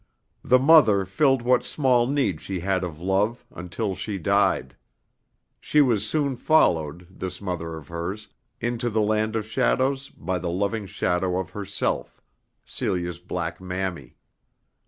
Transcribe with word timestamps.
The 0.43 0.57
mother 0.57 1.05
filled 1.05 1.43
what 1.43 1.63
small 1.63 2.07
need 2.07 2.41
she 2.41 2.61
had 2.61 2.83
of 2.83 2.99
love 2.99 3.45
until 3.51 3.93
she 3.93 4.17
died. 4.17 4.75
She 5.59 5.79
was 5.79 6.09
soon 6.09 6.37
followed, 6.37 7.05
this 7.07 7.39
mother 7.39 7.75
of 7.75 7.89
hers, 7.89 8.27
into 8.59 8.89
the 8.89 8.99
land 9.01 9.35
of 9.35 9.45
shadows 9.45 10.09
by 10.09 10.39
the 10.39 10.49
loving 10.49 10.87
shadow 10.87 11.37
of 11.37 11.51
herself, 11.51 12.19
Celia's 12.65 13.19
black 13.19 13.61
Mammy. 13.61 14.15